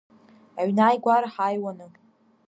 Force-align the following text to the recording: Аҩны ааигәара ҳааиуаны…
Аҩны 0.61 0.81
ааигәара 0.85 1.27
ҳааиуаны… 1.33 1.87